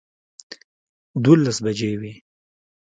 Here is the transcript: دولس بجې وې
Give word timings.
دولس 1.23 1.57
بجې 1.65 1.91
وې 1.99 2.13